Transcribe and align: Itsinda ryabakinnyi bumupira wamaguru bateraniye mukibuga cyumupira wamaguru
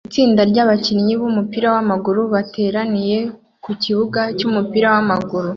Itsinda 0.09 0.41
ryabakinnyi 0.51 1.13
bumupira 1.21 1.67
wamaguru 1.75 2.21
bateraniye 2.33 3.17
mukibuga 3.65 4.21
cyumupira 4.37 4.87
wamaguru 4.95 5.49